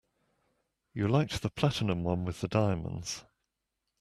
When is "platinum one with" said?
1.51-2.41